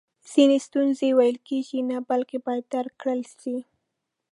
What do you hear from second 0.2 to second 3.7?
ځینې ستونزی ویل کیږي نه بلکې باید درک کړل سي!